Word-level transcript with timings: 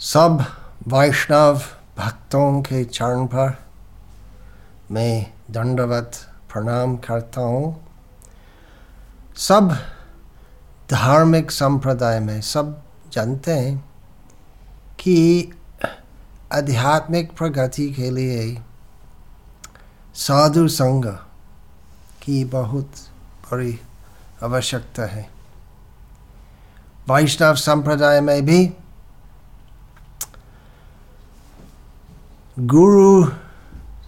सब 0.00 0.44
वैष्णव 0.88 1.62
भक्तों 1.98 2.62
के 2.62 2.84
चरण 2.84 3.26
पर 3.26 3.58
मैं 4.90 5.32
दंडवत 5.50 6.12
प्रणाम 6.52 6.96
करता 6.96 7.40
हूँ। 7.40 7.88
सब 9.36 9.76
धार्मिक 10.90 11.50
संप्रदाय 11.50 12.20
में 12.20 12.40
सब 12.40 12.82
जानते 13.12 13.52
हैं 13.52 13.76
कि 15.00 15.52
आध्यात्मिक 16.52 17.36
प्रगति 17.36 17.90
के 17.92 18.10
लिए 18.10 18.62
साधु 20.14 20.68
संग 20.68 21.04
की 22.22 22.44
बहुत 22.44 22.90
बड़ी 23.52 23.78
आवश्यकता 24.42 25.06
है। 25.06 25.30
वैष्णव 27.10 27.54
संप्रदाय 27.54 28.20
में 28.20 28.44
भी 28.46 28.66
गुरु 32.60 33.30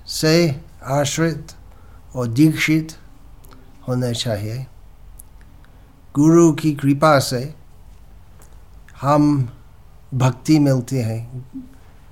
से 0.06 0.64
आश्रित 0.84 1.52
और 2.14 2.26
दीक्षित 2.26 2.96
होना 3.88 4.12
चाहिए। 4.12 4.66
गुरु 6.14 6.52
की 6.52 6.74
कृपा 6.74 7.18
से 7.18 7.54
हम 9.00 9.48
भक्ति 10.14 10.58
मिलती 10.58 10.96
है। 10.96 11.30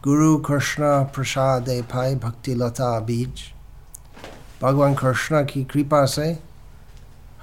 गुरु 0.04 0.36
कृष्ण 0.36 0.82
प्रसाद 1.04 1.66
पाए 1.68 2.14
भक्ति 2.14 2.54
लता 2.54 3.00
बीज। 3.00 3.40
भगवान 4.62 4.94
कृष्ण 4.94 5.44
की 5.44 5.64
कृपा 5.64 6.04
से 6.04 6.38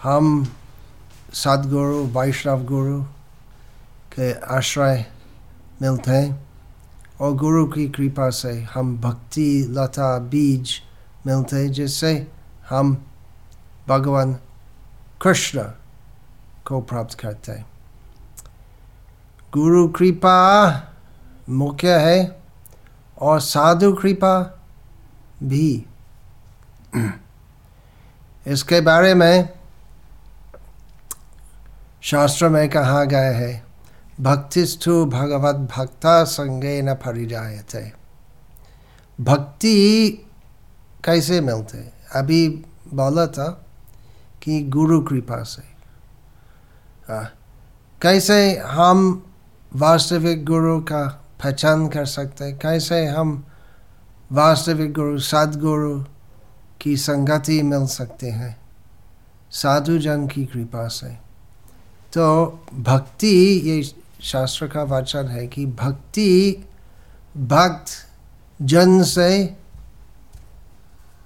हम 0.04 0.54
सदगुरु, 1.34 2.06
वैष्णव 2.06 2.64
गुरु 2.64 3.04
के 4.14 4.34
आश्रय 4.34 5.06
मिलते 5.82 6.12
हैं। 6.12 6.45
और 7.22 7.34
गुरु 7.34 7.66
की 7.66 7.90
कृपा 7.90 8.30
से 8.30 8.62
हम 8.62 8.98
भक्ति, 8.98 9.68
लता, 9.70 10.20
बीज 10.20 10.82
मिलते 11.28 11.56
हैं, 11.56 11.72
जिससे 11.72 12.32
हम 12.70 13.06
भगवान 13.88 14.34
कृष्ण 15.22 15.64
को 16.68 16.82
प्राप्त 16.82 17.20
करते 17.20 17.52
हैं। 17.52 17.66
गुरु 19.54 19.88
कृपा 19.88 20.74
मुख्य 21.50 22.00
है 22.00 22.42
और 23.22 23.40
साधु 23.40 23.94
कृपा 23.94 24.64
भी। 25.44 25.86
इसके 28.48 28.82
बारे 28.82 29.14
में 29.14 29.50
शास्त्र 32.02 32.50
में 32.50 32.70
कहा 32.70 33.04
गया 33.04 33.38
है 33.38 33.65
भक्तिस्थु 34.22 35.06
भगवत 35.06 35.56
भक्ता 35.56 36.24
संगे 36.24 36.82
न 36.82 36.94
थे 37.74 37.92
भक्ति 39.22 40.10
कैसे 41.06 41.42
मिलते? 41.42 41.92
अभी 42.16 42.50
बोला 42.94 43.28
था 43.28 43.66
कि 44.44 44.64
गुरु 44.64 45.02
कृपा 45.02 45.44
से। 45.44 45.64
आ, 47.14 47.24
कैसे 48.02 48.58
हम 48.58 49.26
वास्तविक 49.76 50.46
गुरु 50.46 50.80
का 50.80 51.26
पहचान 51.44 51.88
कर 51.88 52.06
सकते? 52.06 52.52
कैसे 52.52 53.06
हम 53.06 53.46
वास्तविक 54.32 54.94
गुरु 54.94 55.20
सदगुरु 55.20 56.04
की 56.82 56.98
संगति 56.98 57.62
मिल 57.62 57.88
सकते 57.88 58.30
हैं? 58.30 58.58
साधु 59.52 59.98
जन 59.98 60.28
की 60.28 60.46
कृपा 60.46 60.88
से। 60.88 61.08
तो 62.14 62.46
भक्ति 62.76 63.62
ये 63.66 64.05
शास्त्र 64.22 64.68
का 64.68 64.84
वचन 64.84 65.28
है 65.28 65.48
कि 65.48 65.66
भक्ति 65.66 66.70
भक्त 67.38 67.88
जन 68.62 69.04
से 69.04 69.58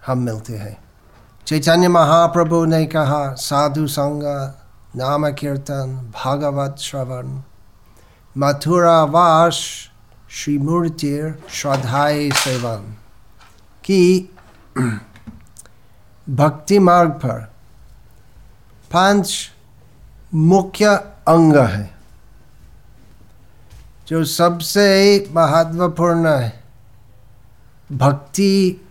हम 0.07 0.17
मिलते 0.17 0.57
हैं। 0.57 0.83
चैतन्य 1.45 1.87
महाप्रभु 1.87 2.65
ने 2.65 2.85
कहा, 2.85 3.33
साधु 3.33 3.87
संग, 3.87 4.23
नाम 4.95 5.31
कीर्तन, 5.31 6.11
भागवत 6.15 6.75
श्रवण। 6.79 7.41
मथुरा 8.37 9.03
वास 9.03 9.89
श्री 10.29 10.57
मूर्तिर 10.57 11.43
श्रद्धाय 11.49 12.29
सेवन। 12.31 12.95
की 13.83 14.29
भक्ति 16.29 16.79
मार्ग 16.79 17.09
पर 17.09 17.53
पाँच 18.91 19.51
मुख्य 20.33 20.85
अंग 21.27 21.55
है। 21.55 21.98
जो 24.09 24.25
सबसे 24.25 25.27
महत्वपूर्ण 25.31 26.27
है 26.27 26.63
भक्ति 27.91 28.81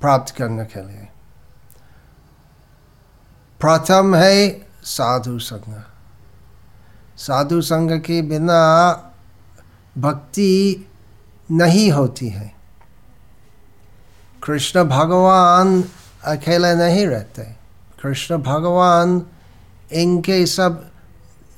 प्राप्त 0.00 0.34
करने 0.34 0.64
के 0.64 0.86
लिए। 0.86 1.08
प्रथम 3.60 4.14
है 4.14 4.66
साधु 4.82 5.38
संग। 5.38 5.82
साधु 7.16 7.60
संग 7.62 7.90
के 8.00 8.22
बिना 8.22 8.92
भक्ति 9.98 10.90
नहीं 11.50 11.92
होती 11.92 12.28
है। 12.28 12.54
कृष्ण 14.42 14.84
भगवान 14.84 15.84
अकेले 16.24 16.74
नहीं 16.74 17.06
रहते। 17.06 17.42
कृष्ण 18.02 18.36
भगवान 18.36 19.26
इनके 19.92 20.46
सब 20.46 20.90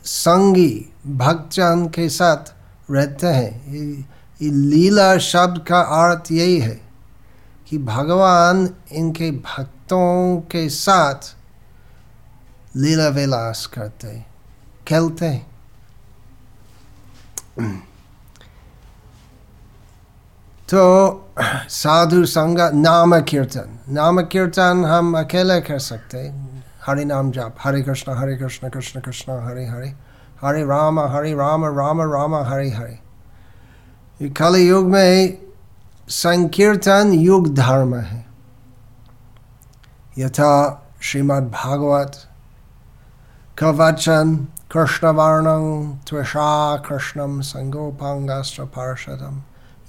संगी, 0.04 0.92
भक्तजन 1.06 1.88
के 1.88 2.08
साथ 2.08 2.61
रहते 2.92 3.26
हैं। 3.26 4.06
ये 4.40 4.50
लीला 4.50 5.16
शब्द 5.18 5.62
का 5.68 5.80
अर्थ 5.98 6.32
यही 6.32 6.58
है 6.60 6.80
कि 7.68 7.78
भगवान 7.78 8.68
इनके 8.92 9.30
भक्तों 9.30 10.40
के 10.50 10.68
साथ 10.68 11.34
लीला 12.76 13.08
विलास 13.08 13.66
करते 13.66 14.24
खेलते 14.88 15.26
हैं। 15.26 15.50
तो 20.68 20.82
साधु 21.68 22.24
संग 22.26 22.58
नाम 22.74 23.20
कीर्तन 23.20 23.78
नाम 23.88 24.20
कीर्तन 24.22 24.84
हम 24.84 25.18
अकेले 25.18 25.60
कर 25.60 25.78
सकते 25.78 26.18
हरे 26.86 27.04
नाम 27.04 27.30
जाप, 27.30 27.56
हरे 27.60 27.82
कृष्ण 27.82 28.12
हरे 28.12 28.36
कृष्ण 28.36 28.68
कृष्ण 28.70 29.00
कृष्ण, 29.00 29.32
हरे 29.46 29.66
हरे। 29.66 29.94
हरे 30.42 30.64
राम 30.64 31.00
हरे 31.00 31.32
राम 31.34 31.64
राम 31.64 32.00
राम 32.02 32.34
हरे 32.34 32.70
हरे 32.70 34.28
कल 34.28 34.56
युग 34.56 34.86
में 34.86 35.38
संकीर्तन 36.08 37.12
युग 37.12 37.54
धर्म 37.54 37.94
है। 37.96 38.26
यथा 40.18 40.52
श्रीमद् 41.02 41.50
भागवत 41.50 42.16
का 43.58 43.70
वचन 43.70 44.36
कृष्ण 44.72 45.06
वर्णं 45.06 45.96
त्वषा 46.08 46.76
कृष्णम 46.76 47.40
संगोपांगास्त्र 47.40 48.64
पार्षदम 48.64 49.42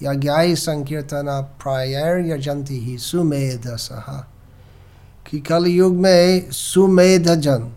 यज्ञाई 0.04 0.56
संकीर्तन 0.56 1.30
प्रायर्यजंती 1.64 2.80
ही 2.80 2.98
सुमेध 2.98 3.68
सह 3.68 4.12
कि 5.28 5.40
कल 5.40 5.66
युग 5.66 5.96
में 5.96 6.52
सुमेध 6.52 7.36
जन 7.36 7.72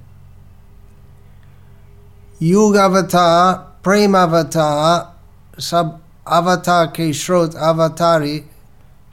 युग 2.42 2.74
अवतार 2.76 3.54
प्रेम 3.84 4.16
अवतार 4.19 5.60
सब 5.60 5.98
अवतार 6.28 6.86
के 6.86 7.12
स्रोत 7.12 7.54
अवतारी 7.64 8.42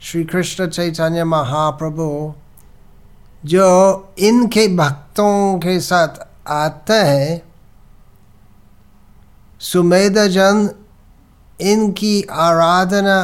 श्री 0.02 0.24
कृष्ण 0.24 0.66
चैतन्य 0.68 1.24
महाप्रभु 1.24 2.08
जो 3.44 3.68
इनके 4.18 4.66
भक्तों 4.76 5.58
के 5.58 5.78
साथ 5.80 6.26
आते 6.52 6.94
हैं 6.94 7.42
सुमेध 9.60 10.18
जन 10.28 10.68
इनकी 11.62 12.20
आराधना 12.30 13.22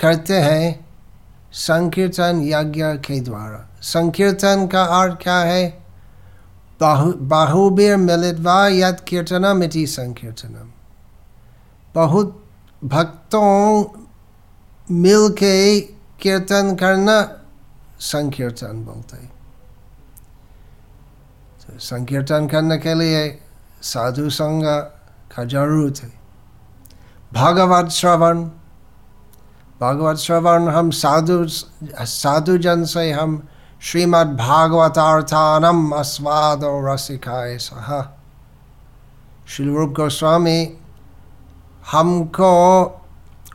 करते 0.00 0.40
हैं 0.40 0.84
संकीर्तन 1.58 2.42
यज्ञ 2.44 2.84
के 3.06 3.20
द्वारा 3.20 3.66
संकीर्तन 3.84 4.66
का 4.66 4.82
अर्थ 5.00 5.16
क्या 5.22 5.38
है 5.38 5.83
बाहुबीर 6.80 7.96
मिलित्वा 7.96 8.56
यद 8.68 9.00
कीर्तनम 9.08 9.62
इति 9.62 9.86
संकीर्तनम। 9.86 10.70
बहुत 11.94 12.42
भक्तों 12.82 13.84
मिल 14.90 15.28
के 15.38 15.80
कीर्तन 16.20 16.74
करना 16.80 17.20
संकीर्तन 18.02 18.84
बोलते 18.84 19.16
तो 21.62 21.78
संकीर्तन 21.80 22.46
करने 22.46 22.78
के 22.78 22.94
लिए 22.94 23.22
साधु 23.82 24.28
संग 24.30 24.64
का 25.32 25.44
ज़रूरत 25.44 26.00
है। 26.02 26.12
भागवत 27.32 27.88
श्रवण 27.90 28.42
भागवत 29.80 30.16
श्रवण 30.16 30.68
हम 30.68 30.90
साधु 30.92 31.44
साधु 31.48 32.56
जन 32.58 32.84
से 32.84 33.10
हम 33.12 33.42
श्रीमद् 33.80 34.36
भागवतार्थानम 34.36 35.90
अस्वाद 35.90 36.64
और 36.64 36.92
रसिकाय 36.92 37.58
सह 37.58 38.02
श्री 39.48 39.66
रूप 39.66 39.90
गोस्वामी 39.90 40.76
हमको 41.92 42.84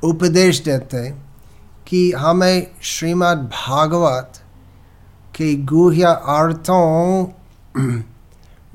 उपदेश 0.04 0.60
देते 0.60 1.10
कि 1.88 2.12
हमें 2.12 2.68
श्रीमद् 2.81 3.48
भागवत 3.48 4.33
के 5.36 5.56
गुह्य 5.56 6.04
अर्थों, 6.04 7.25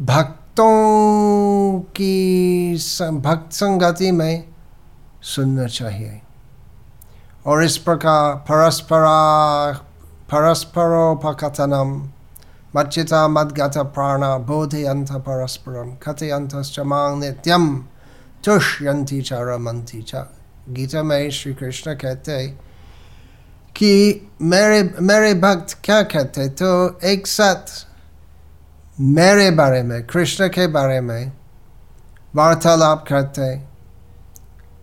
भक्तों 0.00 1.80
की 1.80 2.74
भक्त 3.12 3.52
संगति 3.52 4.10
में 4.10 4.44
सुनना 5.22 5.66
चाहिए। 5.66 6.22
और 7.46 7.64
इस 7.64 7.76
प्रकार 7.76 8.34
परस्परा 8.34 9.72
परस्परोपकथनम 10.30 11.90
मच्चिता 12.74 13.26
मद्गत 13.28 13.76
प्राण 13.94 14.22
बोधयंत 14.46 15.12
परस्परम 15.26 15.90
कथयंतश्च 16.02 16.78
मांग 16.82 17.18
नित्यम 17.20 17.66
तुष्यंती 18.46 19.20
च 19.22 19.32
रमंती 19.48 20.02
च 20.02 20.24
गीता 20.70 21.02
में 21.02 21.30
श्री 21.30 21.52
कृष्ण 21.54 21.94
कहते 21.94 22.46
कि 23.76 23.92
मेरे 24.42 24.82
मेरे 25.02 25.34
भक्त 25.40 25.76
क्या 25.84 26.02
कहते 26.04 26.48
तो 26.54 26.72
एक 27.04 27.26
साथ 27.26 27.86
मेरे 29.12 29.50
बारे 29.52 29.82
में 29.82 30.02
कृष्ण 30.06 30.48
के 30.48 30.66
बारे 30.72 31.00
में 31.00 31.32
वार्तालाप 32.36 33.04
करते 33.08 33.54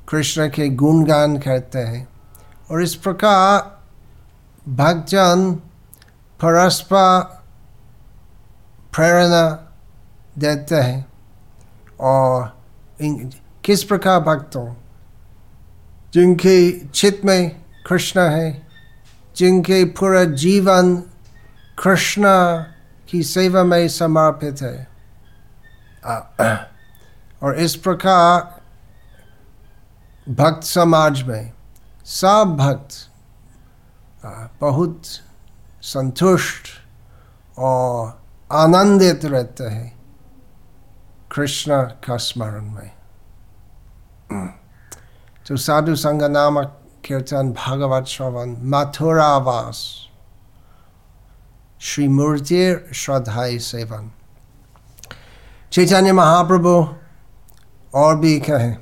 कृष्ण 0.09 0.47
के 0.49 0.69
गुणगान 0.75 1.37
करते 1.39 1.79
हैं 1.81 2.07
और 2.71 2.81
इस 2.83 2.95
प्रकार 2.95 3.80
भक्तजन 4.65 5.51
परस्पर 6.39 7.21
प्रेरणा 8.95 9.49
देते 10.37 10.75
हैं 10.75 11.05
और 11.99 12.51
किस 13.65 13.83
प्रकार 13.83 14.19
भक्तों 14.19 14.67
जिनके 16.13 16.71
चित्त 16.87 17.25
में 17.25 17.49
कृष्ण 17.87 18.21
है 18.29 18.51
जिनके 19.35 19.83
पूरा 19.97 20.23
जीवन 20.23 20.95
कृष्ण 21.77 22.23
की 23.09 23.23
सेवा 23.23 23.63
में 23.63 23.87
समर्पित 23.87 24.61
है 24.61 24.87
और 27.41 27.59
इस 27.59 27.75
प्रकार 27.75 28.59
भक्त 30.27 30.63
समाज 30.63 31.21
में 31.21 31.51
सब 32.05 32.55
भक्त 32.59 33.10
बहुत 34.25 35.01
संतुष्ट 35.81 36.67
और 37.57 38.21
आनंदित 38.51 39.25
रहते 39.25 39.63
हैं 39.63 40.01
कृष्ण 41.31 41.81
का 41.81 42.17
स्मरण 42.17 42.61
में। 42.61 42.91
तो 45.47 45.57
साधु 45.57 45.95
संग 45.95 46.21
नामक 46.21 46.81
कीर्तन 47.05 47.51
भागवत 47.51 48.05
श्रवण, 48.05 48.55
मथुरावास, 48.59 50.07
श्री 51.81 52.07
मूर्ति 52.07 52.89
श्रद्धाई 52.93 53.59
सेवन। 53.59 54.11
चैतन्य 55.71 56.11
महाप्रभु 56.11 56.95
और 57.93 58.17
भी 58.17 58.39
कहें 58.39 58.75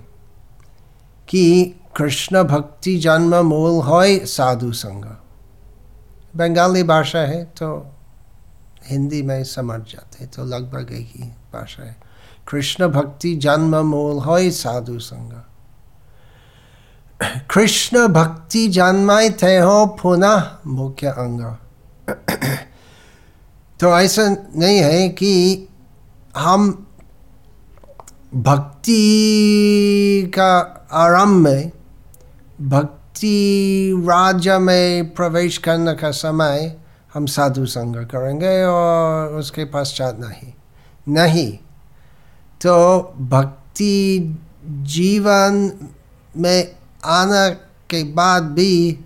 कि 1.27 1.75
कृष्ण 1.95 2.43
भक्ति 2.43 2.97
जन्म 2.97 3.35
मूल 3.35 3.83
हो 3.83 4.25
साधु 4.25 4.71
संग 4.71 5.05
बंगाली 6.35 6.83
भाषा 6.83 7.19
है 7.19 7.43
तो 7.43 7.91
हिंदी 8.85 9.21
में 9.21 9.43
समझ 9.43 9.79
जाते 9.81 10.25
तो 10.25 10.45
लगभग 10.45 10.91
एक 10.91 11.07
ही 11.15 11.23
भाषा 11.53 11.83
है। 11.83 11.97
कृष्ण 12.47 12.87
भक्ति 12.87 13.35
जन्म 13.35 13.75
मूल 13.75 14.17
हो 14.17 14.51
साधु 14.51 14.99
संग। 14.99 15.31
कृष्ण 17.51 18.07
भक्ति 18.07 18.67
जन्माए 18.67 19.29
थे 19.29 19.57
हो 19.57 19.85
पुनः 19.85 20.51
मुख्य 20.67 21.07
अंग। 21.07 21.41
तो 23.79 23.99
ऐसा 23.99 24.35
नहीं 24.55 24.79
है 24.79 25.09
कि 25.09 25.67
हम 26.37 26.87
भक्ति 28.35 28.99
का 30.35 30.57
आरंभ 30.91 31.35
में 31.43 31.71
भक्ति 32.61 32.98
राज्य 34.07 34.59
में 34.59 35.13
प्रवेश 35.13 35.57
करने 35.57 35.93
का 35.93 36.11
समय 36.11 36.77
हम 37.13 37.25
साधु 37.25 37.65
संग 37.65 37.95
करेंगे 37.95 38.63
और 38.63 39.27
उसके 39.27 39.65
पश्चात 39.65 40.19
नहीं। 40.19 40.53
नहीं। 41.07 41.57
तो 42.61 42.99
भक्ति 43.17 44.39
जीवन 44.65 45.71
में 46.37 46.75
आने 47.05 47.55
के 47.89 48.03
बाद 48.03 48.43
भी 48.43 48.99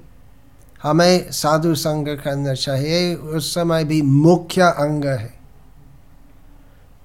हमें 0.84 1.32
साधु 1.32 1.76
संग 1.76 2.08
करना 2.08 2.54
चाहिए। 2.54 3.16
उस 3.16 3.54
समय 3.54 3.84
भी 3.84 4.02
मुख्य 4.02 4.62
अंग 4.62 5.06
है। 5.06 5.34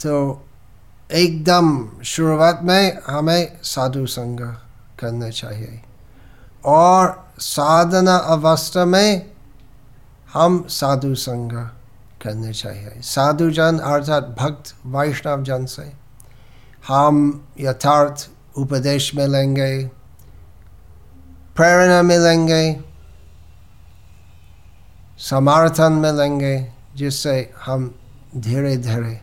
तो 0.01 0.45
एकदम 1.13 1.89
शुरुआत 2.05 2.61
में 2.63 2.99
हमें 3.07 3.57
साधु 3.63 4.07
संग 4.07 4.41
करना 5.01 5.31
चाहिए। 5.31 5.83
और 6.69 7.33
साधना 7.39 8.17
अवस्था 8.17 8.85
में 8.85 9.31
हम 10.33 10.65
साधु 10.69 11.15
संग 11.15 11.53
करने 12.23 12.53
चाहिए। 12.53 13.01
साधु 13.01 13.51
जन 13.51 13.79
अर्थात 13.79 14.37
भक्त, 14.39 14.75
वैष्णव 14.87 15.43
जन 15.43 15.67
से 15.67 15.93
हम 16.89 17.47
यथार्थ 17.61 18.29
उपदेश 18.57 19.15
मिलेंगे, 19.15 19.87
प्रेरणा 21.57 22.03
मिलेंगे, 22.03 22.81
समर्थन 25.19 25.93
मिलेंगे, 25.93 26.73
जिससे 26.97 27.53
हम 27.65 27.95
धीरे 28.37 28.77
धीरे 28.77 29.21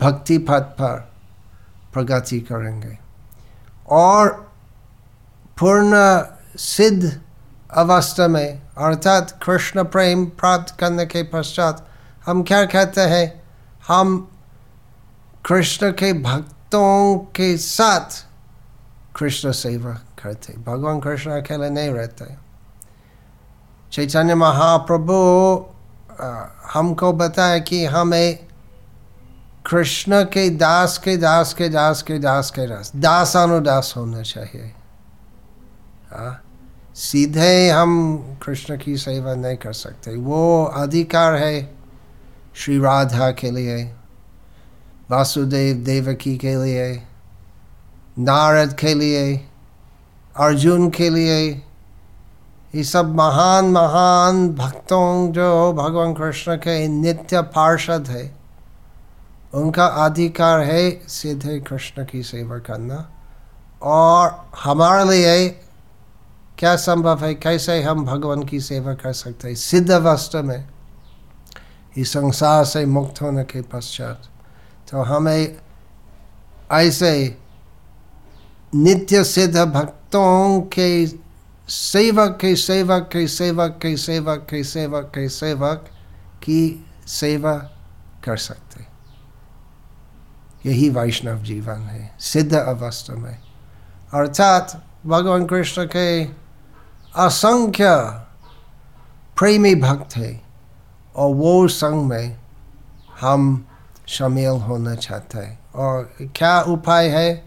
भक्ति 0.00 0.38
पथ 0.38 0.76
पर 0.78 1.12
प्रगति 1.92 2.40
करेंगे। 2.40 2.98
और 3.88 4.52
पूर्ण 5.58 5.94
सिद्ध 6.58 7.20
अवस्था 7.70 8.28
में, 8.28 8.62
अर्थात 8.78 9.30
कृष्ण 9.42 9.84
प्रेम 9.84 10.24
प्राप्त 10.26 10.74
करने 10.80 11.06
के 11.06 11.22
पश्चात, 11.22 11.86
हम 12.26 12.42
क्या 12.42 12.64
कहते 12.64 13.00
हैं? 13.00 13.42
हम 13.88 14.30
कृष्ण 15.46 15.90
के 15.92 16.12
भक्तों 16.12 17.18
के 17.36 17.56
साथ 17.56 18.24
कृष्ण 19.16 19.52
सेवा 19.52 19.92
करते 20.22 20.52
भगवान 20.58 21.00
कृष्ण 21.00 21.30
अकेले 21.30 21.70
नहीं 21.70 21.90
रहते। 21.90 22.24
चैतन्य 23.92 24.34
महाप्रभु 24.34 25.14
हमको 26.72 27.12
बताया 27.12 27.58
कि 27.58 27.84
हमें 27.86 28.46
कृष्ण 29.66 30.22
के 30.24 30.48
दास 30.50 30.98
के 30.98 31.16
दास 31.16 31.52
के 31.54 31.68
दास 31.68 32.02
के 32.02 32.18
दास 32.18 32.50
के 32.50 32.66
दास 32.66 32.92
दास 32.96 33.36
अनुदास 33.36 33.94
होना 33.96 34.22
चाहिए। 34.22 34.74
आ? 36.12 36.32
सीधे 36.98 37.70
हम 37.70 38.18
कृष्ण 38.42 38.78
की 38.78 38.96
सेवा 38.96 39.34
नहीं 39.34 39.56
कर 39.56 39.72
सकते। 39.72 40.16
वो 40.16 40.64
अधिकार 40.64 41.34
है 41.34 41.74
श्री 42.56 42.78
राधा 42.78 43.30
के 43.30 43.50
लिए, 43.50 43.84
वासुदेव 45.10 45.76
देवकी 45.76 46.36
के 46.36 46.64
लिए, 46.64 47.02
नारद 48.18 48.72
के 48.72 48.94
लिए, 48.94 49.46
अर्जुन 50.36 50.90
के 50.90 51.10
लिए। 51.10 51.62
ये 52.74 52.84
सब 52.84 53.14
महान 53.14 53.64
महान 53.64 54.48
भक्तों 54.48 55.32
जो 55.32 55.72
भगवान 55.72 56.14
कृष्ण 56.14 56.56
के 56.56 56.88
नित्य 56.88 57.42
पार्षद 57.42 58.06
है, 58.08 58.34
उनका 59.54 59.86
अधिकार 59.86 60.60
है 60.60 60.90
सीधे 61.08 61.60
कृष्ण 61.60 62.04
की 62.04 62.22
सेवा 62.22 62.58
करना। 62.58 63.10
और 63.82 64.50
हमारे 64.58 65.10
लिए 65.10 65.60
क्या 66.58 66.76
संभव 66.76 67.24
है? 67.24 67.34
कैसे 67.34 67.82
हम 67.82 68.04
भगवान 68.04 68.42
की 68.42 68.60
सेवा 68.60 68.94
कर 68.94 69.12
सकते 69.12 69.48
हैं? 69.48 69.54
सिद्ध 69.54 69.90
अवस्था 69.90 70.42
में 70.42 70.68
इस 71.96 72.12
संसार 72.12 72.64
से 72.64 72.84
मुक्त 72.86 73.22
होने 73.22 73.44
के 73.44 73.62
पश्चात 73.62 74.22
तो 74.90 75.02
हमें 75.02 75.56
ऐसे 76.72 77.38
नित्य 78.74 79.24
सिद्ध 79.24 79.56
भक्तों 79.56 80.60
के 80.60 81.06
सेवक 81.68 82.38
के 82.40 82.54
सेवक 82.56 83.08
के 83.12 83.26
सेवक 83.28 83.78
के 83.82 83.96
सेवक 83.96 84.46
के 84.50 84.64
सेवक 84.64 85.12
के 85.14 85.28
सेवक 85.28 85.84
की 86.42 86.86
सेवा 87.06 87.54
कर 88.24 88.36
सकते 88.36 88.86
यही 90.66 90.88
वैष्णव 90.90 91.42
जीवन 91.42 91.78
है, 91.78 92.16
सिद्ध 92.20 92.54
अवस्था 92.54 93.14
में। 93.14 93.38
अर्थात 94.14 94.84
भगवान 95.06 95.46
कृष्ण 95.46 95.84
के 95.86 96.24
असंख्य 97.16 97.96
प्रेमी 99.38 99.74
भक्त 99.74 100.16
है 100.16 100.42
और 101.16 101.34
वो 101.34 101.68
संग 101.68 102.04
में 102.04 102.36
हम 103.20 103.66
शामिल 104.06 104.48
होना 104.48 104.94
चाहते 104.94 105.38
हैं। 105.38 105.58
और 105.74 106.14
क्या 106.36 106.60
उपाय 106.60 107.08
है 107.08 107.44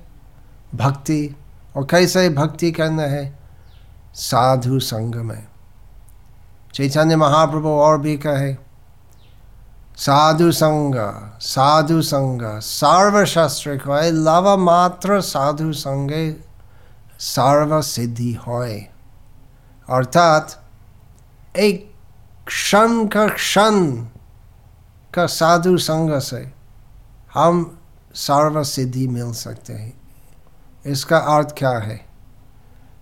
भक्ति? 0.76 1.36
और 1.76 1.84
कैसे 1.86 2.30
भक्ति 2.30 2.72
करना 2.72 3.04
है? 3.04 3.40
साधु 4.14 4.80
संग 4.80 5.16
में। 5.16 5.48
चैतन्य 6.74 7.16
महाप्रभु 7.16 7.70
और 7.70 7.98
भी 7.98 8.18
कहे, 8.18 8.54
साधु 9.98 10.52
संग 10.52 10.96
साधु 11.42 12.02
संग 12.02 12.60
सर्वशास्त्र 12.60 13.78
कहे 13.78 14.12
लव 14.12 14.58
मात्र 14.58 15.22
साधु 15.22 15.74
संगे 15.74 16.36
सर्व 17.20 17.82
सिद्धि 17.82 18.34
होए। 18.34 18.88
अर्थात 19.90 20.64
एक 21.58 21.94
क्षण 22.48 23.08
का 23.08 23.28
क्षण 23.28 23.92
का 25.14 25.26
साधु 25.26 25.78
संग 25.78 26.20
से 26.20 26.52
हम 27.34 27.80
सर्व 28.14 28.64
सिद्धि 28.64 29.08
मिल 29.08 29.34
सकते 29.34 29.74
हैं। 29.74 30.02
इसका 30.86 31.18
अर्थ 31.18 31.56
क्या 31.58 31.78
है? 31.78 31.98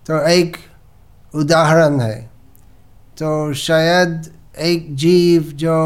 तो 0.06 0.28
एक 0.28 0.56
उदाहरण 1.34 2.00
है। 2.00 2.30
तो 3.18 3.52
शायद 3.52 4.36
एक 4.58 4.96
जीव 4.96 5.42
जो 5.42 5.76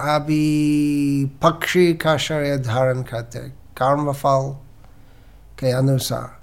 अभी 0.00 1.24
पक्षी 1.42 1.94
का 1.94 2.16
शरीर 2.16 2.58
धारण 2.58 3.02
करते 3.02 3.38
कर्मफल 3.48 4.56
के 5.58 5.70
अनुसार। 5.70 6.38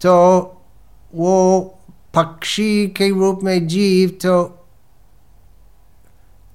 तो 0.00 0.38
वो 1.14 1.74
पक्षी 2.14 2.88
के 2.88 3.08
रूप 3.10 3.40
में 3.42 3.66
जीव 3.66 4.08
तो 4.22 4.66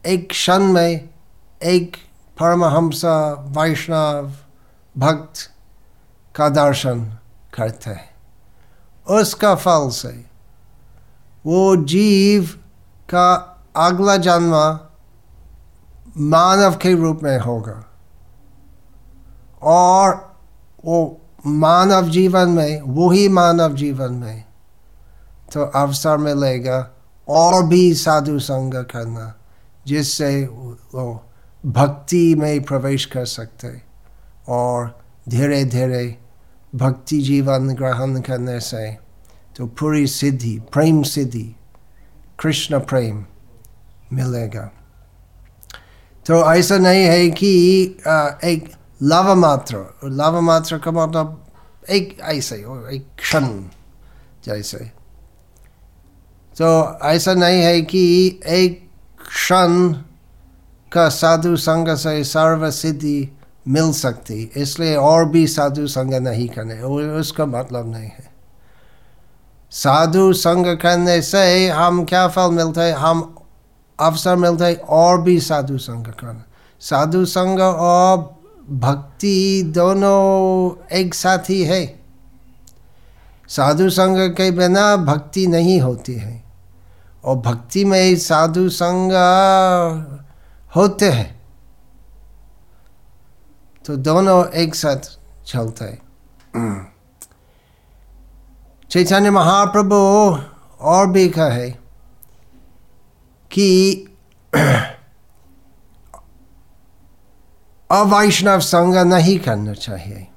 एक 0.05 0.29
क्षण 0.29 0.59
में 0.59 1.09
एक 1.63 1.97
परमहंस 2.39 3.01
वैष्णव 3.57 4.31
भक्त 4.97 5.51
का 6.35 6.49
दर्शन 6.49 7.05
करते 7.53 7.89
हैं। 7.89 8.09
उसका 9.19 9.55
फल 9.55 9.89
से 9.89 10.25
वो 11.45 11.75
जीव 11.75 12.45
का 13.09 13.33
अगला 13.75 14.17
जन्म 14.17 14.79
मानव 16.17 16.75
के 16.75 16.93
रूप 16.95 17.19
में 17.23 17.39
होगा। 17.39 17.83
और 19.61 20.37
वो 20.85 21.21
मानव 21.45 22.09
जीवन 22.09 22.49
में 22.49 22.81
वही 22.81 23.27
मानव 23.29 23.75
जीवन 23.75 24.13
में 24.13 24.43
तो 25.53 25.61
अवसर 25.75 26.17
मिलेगा 26.17 26.79
और 27.27 27.63
भी 27.65 27.93
साधु 27.93 28.39
संग 28.39 28.73
करना, 28.85 29.33
जिससे 29.87 30.45
वो 30.45 31.23
भक्ति 31.63 32.33
में 32.35 32.63
प्रवेश 32.63 33.05
कर 33.05 33.25
सकते 33.25 33.69
और 34.49 34.95
धीरे 35.29 35.63
धीरे 35.65 36.05
भक्ति 36.75 37.19
जीवन 37.21 37.73
ग्रहण 37.75 38.19
करने 38.21 38.59
से 38.59 38.89
तो 39.55 39.65
पूरी 39.69 40.07
सिद्धि, 40.07 40.57
प्रेम 40.73 41.01
सिद्धि, 41.03 41.55
कृष्ण 42.39 42.79
प्रेम 42.81 43.23
मिलेगा। 44.13 44.69
तो 46.25 46.53
ऐसा 46.53 46.77
नहीं 46.77 47.03
है 47.03 47.29
कि 47.31 47.49
एक 48.45 48.71
लव 49.03 49.33
मात्र 49.35 49.85
लव 50.03 50.39
मात्र 50.41 50.77
का 50.77 50.91
मतलब 50.91 51.45
एक 51.89 52.17
ऐसे 52.23 52.55
एक 52.95 53.07
क्षण 53.19 53.47
जैसे। 54.45 54.91
तो 56.57 56.99
ऐसा 57.03 57.33
नहीं 57.33 57.61
है 57.61 57.81
कि 57.81 58.39
एक 58.47 58.81
क्षण 59.21 59.93
का 60.91 61.07
साधु 61.09 61.55
संग 61.57 61.95
से 61.97 62.23
सर्व 62.23 62.69
सिद्धि 62.71 63.29
मिल 63.67 63.91
सकती, 63.93 64.51
इसलिए 64.57 64.95
और 64.95 65.25
भी 65.25 65.45
साधु 65.47 65.87
संग 65.87 66.13
नहीं 66.13 66.47
करने 66.49 66.79
उसका 67.19 67.45
मतलब 67.45 67.91
नहीं 67.91 68.03
है। 68.03 68.31
साधु 69.71 70.33
संग 70.33 70.65
करने 70.77 71.21
से 71.21 71.69
हम 71.69 72.03
क्या 72.05 72.27
फल 72.27 72.51
मिलते 72.51 72.81
हैं 72.81 72.93
हम 72.93 73.35
अवसर 73.99 74.35
मिलते 74.35 74.65
हैं 74.65 74.77
और 74.77 75.21
भी 75.21 75.39
साधु 75.39 75.77
संग 75.77 76.05
करना। 76.05 76.43
साधु 76.81 77.25
संग 77.25 77.59
और 77.59 78.17
भक्ति 78.69 79.63
दोनों 79.65 80.87
एक 80.97 81.13
साथ 81.13 81.49
ही 81.49 81.63
है। 81.63 81.85
साधु 83.49 83.89
संग 83.89 84.17
के 84.31 84.51
बिना 84.51 84.95
भक्ति 84.97 85.47
नहीं 85.47 85.79
होती 85.81 86.13
है। 86.13 86.42
और 87.25 87.35
भक्ति 87.35 87.85
में 87.85 88.01
ही 88.01 88.17
साधु 88.17 88.69
संग 88.69 89.11
होते 90.75 91.11
हैं। 91.11 91.43
तो 93.85 93.95
दोनों 93.95 94.47
एक 94.47 94.75
साथ 94.75 95.19
चलते 95.45 95.85
हैं। 95.85 96.03
चैतन्य 98.89 99.29
महाप्रभु 99.29 99.95
और 100.81 101.07
भी 101.07 101.29
कहे 101.29 101.69
कि 103.51 103.95
अवैष्णव 107.91 108.59
संग 108.59 108.95
नहीं 108.95 109.39
करना 109.39 109.73
चाहिए। 109.73 110.27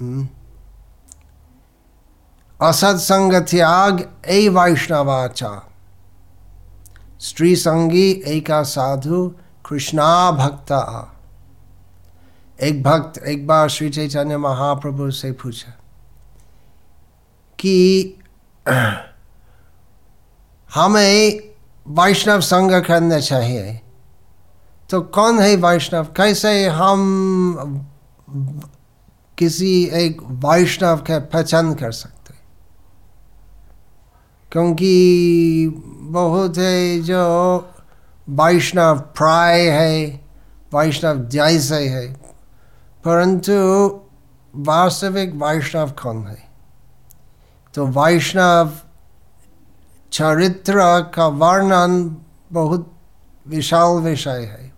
हम्म। 0.00 0.28
असत्संग 2.60 3.32
त्याग, 3.32 4.18
ए 4.26 4.48
वैष्णवाचा 4.48 5.69
स्त्री 7.20 7.56
संगी 7.56 8.10
एका 8.10 8.62
साधु, 8.62 9.34
कृष्णा 9.68 10.30
भक्ता। 10.30 11.12
एक 12.62 12.82
भक्त 12.82 13.22
एक 13.22 13.46
बार 13.46 13.68
श्री 13.68 13.90
चैतन्य 13.90 14.36
महाप्रभु 14.36 15.10
से 15.10 15.32
पूछा 15.32 15.72
कि, 17.58 18.14
हमें 20.74 21.40
वैष्णव 21.88 22.40
संग 22.40 22.84
करना 22.84 23.20
चाहिए? 23.20 23.80
तो 24.90 25.00
कौन 25.00 25.40
है 25.40 25.56
वैष्णव? 25.56 26.04
कैसे 26.04 26.66
हम 26.66 27.86
किसी 29.38 29.84
एक 29.84 30.22
वैष्णव 30.22 30.96
का 30.96 31.18
पहचान 31.18 31.74
कर 31.74 31.92
सकते 31.92 32.34
क्योंकि 34.52 34.96
बहुत 36.10 36.58
है 36.58 37.00
जो 37.00 37.56
वैष्णव 38.28 38.98
प्राय 38.98 39.60
है, 39.60 40.06
वैष्णव 40.74 41.24
जैसे 41.28 41.88
है, 41.88 42.06
परंतु 43.04 43.52
वास्तविक 44.54 45.34
वैष्णव 45.34 45.90
कौन 46.02 46.26
है। 46.26 46.42
तो 47.74 47.86
वैष्णव 47.86 48.72
चरित्र 50.12 50.74
का 51.14 51.26
वर्णन 51.26 52.16
बहुत 52.52 52.92
विशाल 53.48 53.96
विषय 53.96 54.44
है। 54.44 54.72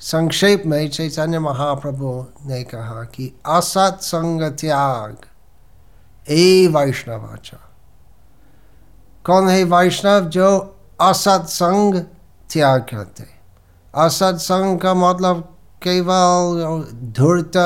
संक्षेप 0.00 0.62
में 0.66 0.88
चैतन्य 0.90 1.38
महाप्रभु 1.38 2.26
ने 2.46 2.62
कहा 2.64 3.02
कि 3.04 3.32
असत 3.46 3.98
संग 4.02 4.42
त्याग, 4.42 5.16
ए 6.28 6.66
वैष्णवाचा 6.66 7.64
कौन 9.28 9.48
है 9.48 9.64
वैष्णव 9.64 10.20
जो 10.20 10.76
असत 11.00 11.44
संग 11.46 11.94
त्याग 12.52 12.80
करते 12.80 13.24
असत 13.94 14.36
संग 14.36 14.78
का 14.78 14.94
मतलब 14.94 15.54
केवल 15.82 16.82
धूर्त, 17.12 17.56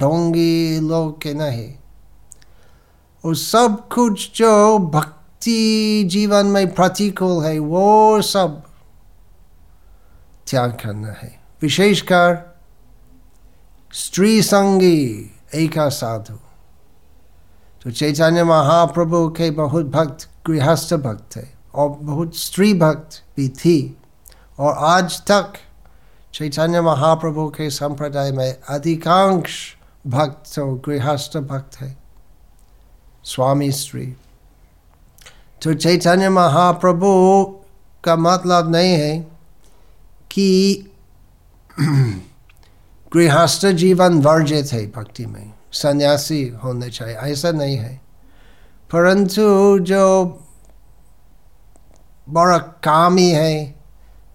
ढोंगी 0.00 0.80
लोग 0.80 1.22
के 1.22 1.34
नहीं। 1.34 1.74
और 3.24 3.36
सब 3.36 3.88
कुछ 3.88 4.38
जो 4.38 4.78
भक्ति 4.78 6.04
जीवन 6.06 6.46
में 6.46 6.74
प्रतिकूल 6.74 7.44
है, 7.44 7.58
वो 7.58 8.22
सब 8.22 8.62
त्याग 10.50 10.70
करना 10.70 11.08
है। 11.08 11.40
विशेषकर 11.62 12.58
स्त्री 13.92 14.42
संगी, 14.42 15.36
एक 15.54 15.74
साधु। 15.78 16.34
तो 17.82 17.90
चैतन्य 17.90 18.44
महाप्रभु 18.44 19.28
के 19.28 19.50
बहुत 19.50 19.86
भक्त 19.86 20.29
गृहस्थ 20.46 20.94
भक्त 20.94 21.36
थे 21.36 21.46
और 21.74 21.88
बहुत 21.88 22.36
स्त्री 22.36 22.74
भक्त 22.74 23.22
भी 23.36 23.48
थी। 23.48 23.96
और 24.58 24.74
आज 24.78 25.20
तक 25.20 25.52
चैतन्य 26.34 26.80
महाप्रभु 26.80 27.48
के 27.48 27.70
संप्रदाय 27.70 28.32
में 28.32 28.60
अधिकांश 28.68 29.76
भक्त 30.06 30.54
तो 30.54 30.74
गृहस्थ 30.74 31.36
भक्त 31.38 31.76
है। 31.76 31.96
स्वामी 33.24 33.72
स्त्री। 33.72 34.16
तो 35.62 35.74
चैतन्य 35.74 36.28
महाप्रभु 36.28 37.44
का 38.04 38.16
मतलब 38.16 38.70
नहीं 38.70 38.92
है 38.92 39.18
कि 40.30 40.86
गृहस्थ 43.12 43.66
जीवन 43.66 44.22
वर्जित 44.22 44.72
है 44.72 44.86
भक्ति 44.86 45.26
में। 45.26 45.52
सन्यासी 45.72 46.48
होने 46.64 46.90
चाहिए, 46.90 47.16
ऐसा 47.16 47.50
नहीं 47.50 47.76
है। 47.76 48.09
परंतु 48.92 49.42
जो 49.78 50.04
बड़ा 52.28 52.58
कामी 52.58 53.28
है, 53.30 53.74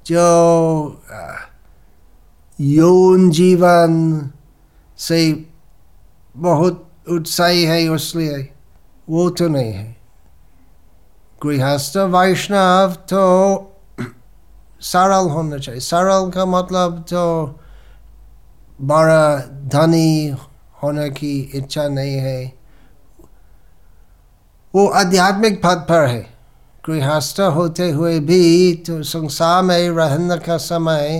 जो 0.06 1.02
यौन 2.60 3.30
जीवन 3.30 4.32
से 4.98 5.20
बहुत 6.36 6.82
उत्साही 7.10 7.64
है 7.64 7.88
उसलिए 7.88 8.38
वो 9.10 9.30
तो 9.30 9.48
नहीं 9.48 9.74
है। 9.74 9.96
गृहस्थ 11.44 11.98
वैष्णव 11.98 12.94
तो 13.10 13.24
सरल 14.82 15.30
होना 15.30 15.58
चाहिए। 15.58 15.82
सरल 15.82 16.30
का 16.30 16.46
मतलब 16.46 17.00
तो 17.10 17.24
बड़ा 18.82 19.38
धनी 19.74 20.36
होने 20.84 21.10
की 21.10 21.40
इच्छा 21.56 21.88
नहीं 21.88 22.16
है। 22.16 22.65
वो 24.76 24.88
आध्यात्मिक 24.88 25.62
पद 25.64 25.86
पर 25.90 26.06
है। 26.06 26.36
गृहस्थ 26.86 27.40
होते 27.40 27.90
हुए 27.92 28.20
भी 28.20 28.74
तो 28.76 29.04
संसार 29.04 29.64
में 29.64 29.90
रहने 29.90 30.38
का 30.38 30.58
समय 30.58 31.20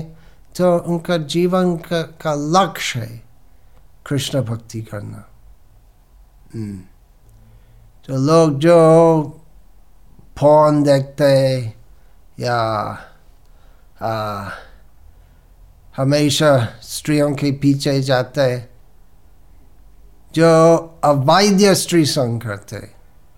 तो 0.58 0.78
उनका 0.78 1.18
जीवन 1.18 1.76
का, 1.78 2.02
का 2.02 2.34
लक्ष्य 2.34 3.00
है 3.00 3.24
कृष्ण 4.08 4.42
भक्ति 4.42 4.82
करना। 4.82 5.26
हम्म। 6.54 6.78
तो 8.08 8.18
लोग 8.18 8.60
जो 8.60 9.42
फ़ोन 10.38 10.84
देखते 10.84 11.74
या 12.40 12.58
आ, 14.02 14.50
हमेशा 15.98 16.68
स्त्रियों 16.84 17.36
के 17.36 17.52
पीछे 17.52 18.02
जाते 18.02 18.58
जो 20.36 20.52
अवैध 21.04 21.74
स्त्री 21.74 22.06
संग 22.06 22.42
करते 22.42 22.95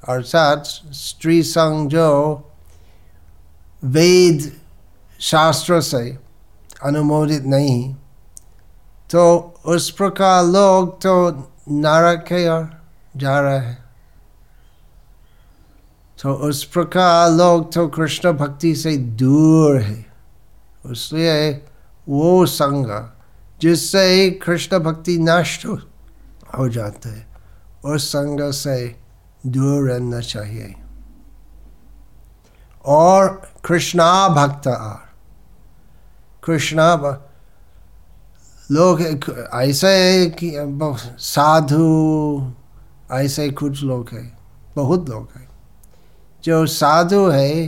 अर्थात 0.10 0.64
स्त्री 0.94 1.42
संग 1.44 1.90
जो 1.90 2.10
वेद 3.84 4.52
शास्त्र 5.20 5.82
से 5.82 6.18
अनुमोदित 6.84 7.44
नहीं। 7.44 7.94
तो 9.12 9.24
उस 9.66 9.90
प्रकार 9.92 10.44
लोग 10.46 10.96
तो 11.02 11.30
नरक 11.72 12.24
के 12.28 12.48
और 12.48 12.70
जा 13.18 13.40
रहे 13.40 13.58
हैं। 13.58 13.84
तो 16.20 16.34
उस 16.34 16.64
प्रकार 16.64 17.30
लोग 17.32 17.72
तो 17.74 17.88
कृष्ण 17.88 18.32
भक्ति 18.32 18.76
से 18.76 18.96
दूर 18.98 19.80
है। 19.82 20.06
इसलिए 20.92 21.52
वो 22.10 22.46
संग 22.46 22.88
जिससे 23.62 24.30
कृष्ण 24.44 24.80
भक्ति 24.80 25.18
नष्ट 25.20 25.66
हो 26.58 26.68
जाता 26.70 27.10
है, 27.10 27.28
उस 27.86 28.08
संग 28.08 28.52
से 28.52 29.07
दूर 29.44 29.90
रहना 29.90 30.20
चाहिए। 30.20 30.76
और 32.86 33.28
कृष्णा 33.66 34.28
भक्त 34.30 34.64
कृष्णा 36.44 36.96
लोग 38.72 39.02
ऐसे 39.54 39.88
है 39.88 40.26
कि 40.30 40.52
साधु, 41.20 42.54
ऐसे 43.12 43.50
कुछ 43.52 43.84
लोग 43.84 44.10
हैं, 44.14 44.38
बहुत 44.76 45.10
लोग 45.10 45.30
हैं, 45.36 45.48
जो 46.44 46.66
साधु 46.66 47.28
है, 47.30 47.68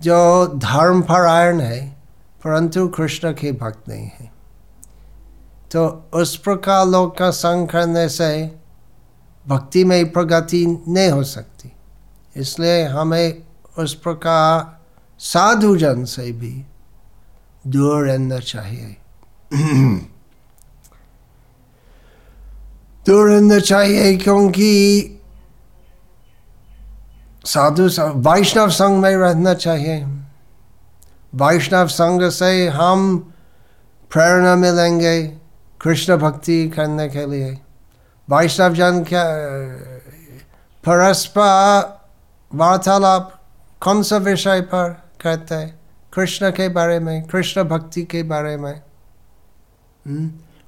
जो 0.00 0.46
धर्म 0.56 1.02
परायण 1.02 1.60
है, 1.60 1.96
परंतु 2.44 2.88
कृष्ण 2.88 3.32
के 3.32 3.52
भक्त 3.52 3.88
नहीं 3.88 4.06
है। 4.06 4.30
तो 5.70 6.10
उस 6.14 6.36
प्रकार 6.36 6.86
लोग 6.86 7.16
का 7.18 7.30
संग 7.30 7.68
करने 7.68 8.08
से 8.08 8.58
भक्ति 9.48 9.84
में 9.84 10.12
प्रगति 10.12 10.84
नहीं 10.88 11.10
हो 11.10 11.24
सकती। 11.24 11.72
इसलिए 12.36 12.84
हमें 12.84 13.42
उस 13.78 13.94
प्रकार 13.94 14.78
साधु 15.18 15.76
जन 15.76 16.04
से 16.04 16.32
भी 16.32 16.64
दूर 17.66 18.08
रहना 18.08 18.38
चाहिए। 18.38 18.96
दूर 23.06 23.30
रहना 23.30 23.58
चाहिए 23.58 24.16
क्योंकि 24.16 25.12
साधु 27.44 27.88
वैष्णव 28.00 28.70
संघ 28.70 29.02
में 29.02 29.16
रहना 29.16 29.54
चाहिए। 29.54 30.04
वैष्णव 31.34 31.86
संघ 31.86 32.30
से 32.30 32.68
हम 32.68 33.18
प्रेरणा 34.12 34.56
मिलेंगे 34.56 35.22
कृष्ण 35.80 36.16
भक्ति 36.16 36.68
करने 36.68 37.08
के 37.08 37.26
लिए। 37.26 37.58
वैष्णव 38.30 38.74
जन 38.74 39.04
क्या 39.04 39.24
परस्पर 40.84 42.00
वार्तालाप 42.54 43.32
कौन 43.82 44.02
सा 44.02 44.16
विषय 44.16 44.60
पर 44.60 44.88
करते 45.20 45.54
हैं 45.54 45.80
कृष्ण 46.12 46.50
के 46.50 46.68
बारे 46.68 46.98
में 46.98 47.22
कृष्ण 47.26 47.62
भक्ति 47.62 48.02
के 48.02 48.22
बारे 48.22 48.56
में? 48.56 48.82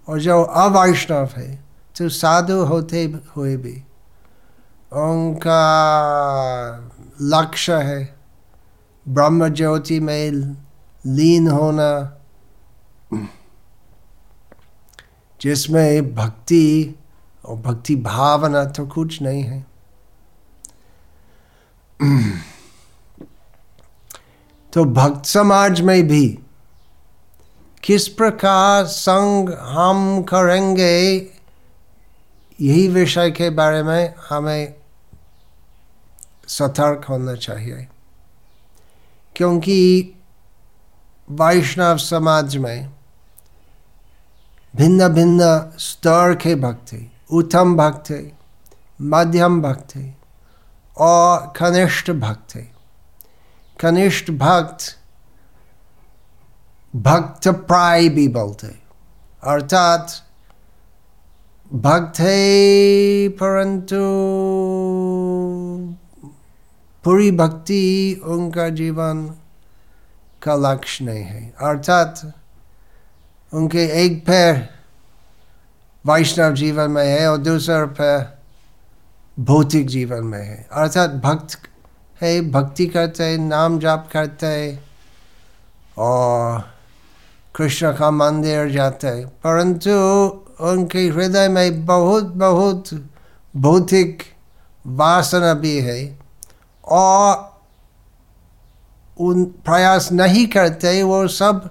और 0.09 0.21
जो 0.21 0.43
अवैष्णव 0.43 1.29
है 1.37 1.65
तो 1.97 2.09
साधु 2.09 2.65
होते 2.65 3.05
हुए 3.37 3.57
भी 3.57 3.83
उनका 4.93 5.63
लक्ष्य 7.23 7.73
है 7.73 8.19
ब्रह्म 9.09 9.49
ज्योति 9.49 10.01
में 10.01 10.31
लीन 11.07 11.49
होना 11.49 11.91
जिसमें 15.41 16.15
भक्ति 16.15 16.95
और 17.49 17.57
भक्ति 17.57 17.97
भावना 17.97 18.65
तो 18.65 18.87
कुछ 18.87 19.23
नहीं 19.23 19.43
है। 19.43 19.67
तो 24.73 24.85
भक्त 24.85 25.27
समाज 25.27 25.81
में 25.81 26.09
भी 26.09 26.39
किस 27.83 28.09
प्रकार 28.09 28.85
संग 28.85 29.51
हम 29.51 30.23
करेंगे, 30.23 31.17
यही 32.61 32.89
विषय 32.89 33.31
के 33.31 33.51
बारे 33.51 33.83
में 33.83 34.15
हमें 34.31 34.75
सतर्क 36.49 37.05
होना 37.05 37.35
चाहिए। 37.35 37.89
क्योंकि 39.37 40.13
वैष्णव 41.31 41.97
समाज 41.97 42.57
में 42.57 42.91
भिन्न 44.77 45.09
भिन्न 45.09 45.73
स्तर 45.79 46.35
के 46.35 46.55
भक्त 46.55 46.95
उत्तम 47.31 47.77
भक्त 47.77 48.11
है, 48.11 48.39
मध्यम 49.01 49.63
भक्त 49.63 49.97
है 49.97 50.19
और 50.99 51.53
कनिष्ठ 51.57 52.11
भक्त 52.11 52.55
है। 52.55 52.73
कनिष्ठ 53.81 54.31
भक्त 54.31 54.99
भक्त 56.97 57.49
प्राय 57.49 58.09
भी 58.09 58.29
बोलते 58.29 58.67
अर्थात, 59.45 60.13
भक्त 61.75 62.21
है 62.21 63.29
परंतु 63.29 63.97
पूरी 67.05 67.31
भक्ति 67.31 68.21
उनका 68.25 68.69
जीवन 68.69 69.27
का 70.43 70.55
लक्ष्य 70.55 71.05
नहीं 71.05 71.25
है। 71.25 71.55
अर्थात, 71.61 72.33
उनके 73.53 73.87
एक 73.87 74.27
पैर 74.27 74.78
वैष्णव 76.09 76.55
जीवन 76.55 76.91
में 76.91 77.05
है 77.05 77.31
और 77.31 77.39
दूसरा 77.39 77.85
पैर 77.87 78.39
भौतिक 79.39 79.87
जीवन 79.87 80.25
में 80.25 80.39
है। 80.39 80.69
अर्थात 80.73 81.11
भक्त 81.11 81.59
है, 82.23 82.41
भक्ति 82.51 82.87
करते 82.87 83.37
नाम 83.39 83.79
जाप 83.79 84.09
करते 84.13 84.79
और 85.99 86.61
कृष्ण 87.55 87.93
का 87.93 88.11
मंदिर 88.11 88.71
जाते 88.71 89.11
परंतु 89.45 89.91
उनके 90.61 91.07
हृदय 91.09 91.49
में 91.49 91.87
बहुत 91.87 92.25
बहुत 92.25 92.89
भौतिक 93.57 94.23
वासना 94.87 95.55
भी 95.55 95.79
है 95.81 96.19
और 96.85 97.59
उन 99.21 99.45
प्रयास 99.45 100.13
नहीं 100.13 100.47
करते 100.47 101.03
वो 101.03 101.27
सब 101.29 101.69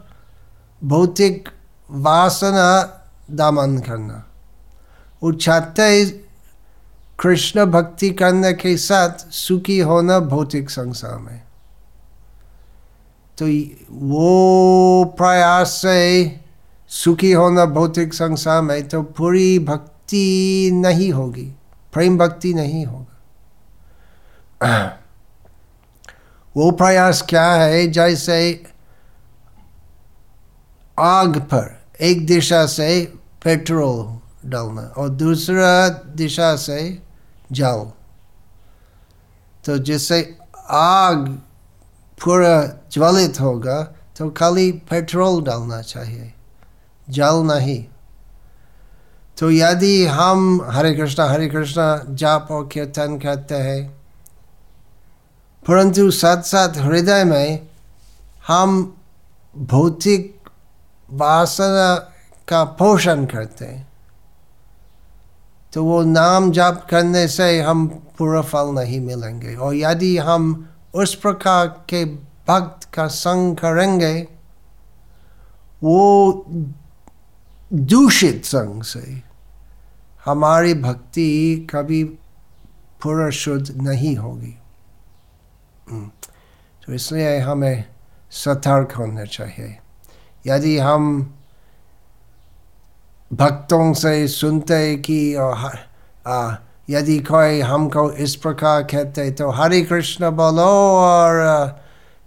भौतिक 0.83 1.49
वासना 1.89 2.69
दमन 3.31 3.77
करना। 3.77 4.23
चाहते 5.23 6.05
कृष्ण 7.19 7.65
भक्ति 7.65 8.09
करने 8.09 8.53
के 8.53 8.77
साथ 8.77 9.09
सुखी 9.31 9.79
होना 9.79 10.19
भौतिक 10.19 10.69
संसार 10.69 11.17
में। 11.17 11.41
तो 13.37 13.45
वो 13.91 15.05
प्रयास 15.05 15.69
से 15.69 16.39
सुखी 16.87 17.31
होना 17.31 17.65
भौतिक 17.65 18.13
संसार 18.13 18.61
में 18.61 18.87
तो 18.87 19.01
पूरी 19.01 19.59
भक्ति 19.59 20.69
नहीं 20.73 21.11
होगी, 21.11 21.53
प्रेम 21.93 22.17
भक्ति 22.17 22.53
नहीं 22.53 22.85
होगा। 22.85 23.13
वो 26.57 26.71
प्रयास 26.71 27.21
क्या 27.21 27.51
है, 27.51 27.87
जैसे 27.87 28.63
आग 30.99 31.37
पर, 31.37 31.81
एक 32.01 32.25
दिशा 32.25 32.65
से 32.65 33.13
पेट्रोल 33.43 34.16
डालना 34.47 34.81
और 34.97 35.09
दूसरा 35.09 35.89
दिशा 36.15 36.55
से 36.55 37.03
जाओ। 37.51 37.85
तो 39.65 39.77
जिससे 39.77 40.37
आग 40.69 41.27
पूरा 42.19 42.61
ज्वलित 42.91 43.39
होगा 43.41 43.81
तो 44.17 44.29
खाली 44.29 44.71
पेट्रोल 44.71 45.43
डालना 45.43 45.81
चाहिए। 45.81 46.33
जल 47.07 47.43
नहीं। 47.45 47.85
तो 49.37 49.51
यदि 49.51 50.05
हम 50.05 50.61
हरे 50.63 50.93
कृष्णा 50.93 51.25
हरे 51.25 51.47
कृष्णा, 51.49 52.03
जाप 52.09 52.47
और 52.51 52.67
कीर्तन 52.67 53.17
करते 53.19 53.55
हैं, 53.55 53.97
परंतु 55.65 56.09
साथ 56.11 56.41
साथ 56.41 56.77
हृदय 56.77 57.23
में 57.23 57.67
हम 58.47 58.95
भौतिक 59.55 60.49
वासना 61.11 61.95
का 62.47 62.63
पोषण 62.63 63.25
करते 63.25 63.65
हैं। 63.65 63.86
तो 65.77 65.83
वो 65.83 66.03
नाम 66.03 66.51
जाप 66.51 66.87
करने 66.89 67.27
से 67.27 67.61
हम 67.61 67.87
पूरा 68.17 68.41
फल 68.41 68.67
नहीं 68.73 68.99
मिलेंगे 68.99 69.55
और 69.55 69.75
यदि 69.75 70.17
हम 70.17 70.69
उस 70.93 71.15
प्रकार 71.15 71.67
के 71.67 72.05
भक्त 72.47 72.87
का 72.93 73.07
संग 73.07 73.55
करेंगे, 73.57 74.27
वो 75.83 76.45
दूषित 77.73 78.45
संग 78.45 78.83
से 78.83 79.21
हमारी 80.25 80.73
भक्ति 80.73 81.67
कभी 81.69 82.03
पूरा 83.03 83.29
शुद्ध 83.29 83.81
नहीं 83.81 84.15
होगी 84.15 84.57
हम्म। 85.89 86.09
तो 86.85 86.93
इसलिए 86.93 87.39
हमें 87.39 87.83
सतर्क 88.31 88.91
होना 88.91 89.25
चाहिए 89.25 89.77
यदि 90.47 90.77
हम 90.77 91.36
भक्तों 93.33 93.93
से 93.93 94.27
सुनते 94.27 94.95
कि 94.95 95.35
यदि 96.89 97.19
कोई 97.19 97.61
हमको 97.61 98.11
इस 98.11 98.35
प्रकार 98.35 98.83
कहते 98.83 99.31
तो 99.31 99.49
हरे 99.49 99.81
कृष्ण 99.81 100.31
बोलो 100.31 100.97
और 100.99 101.67